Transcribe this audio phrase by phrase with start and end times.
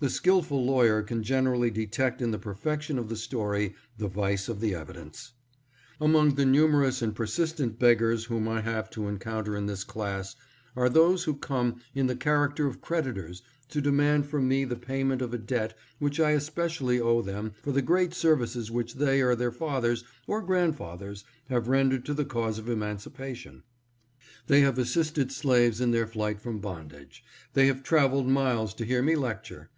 [0.00, 4.50] The skilful lawyer can gen erally detect in the perfection of the story the vice
[4.50, 5.32] of the evidence.
[5.98, 6.34] PERSISTENT BEGGARS.
[6.34, 10.36] 643 Among the numerous and persistent beggars whom I have to encounter in this class
[10.76, 13.40] are those who come in the character of creditors
[13.70, 17.52] to demand from me the pay ment of a debt which I especially owe them
[17.62, 22.12] for the great services which they or their fathers or grand fathers have rendered to
[22.12, 23.62] the cause of emancipation."
[24.48, 27.24] They have assisted slaves in their flight from bond age.""
[27.54, 29.70] They have traveled miles to hear me lecture.''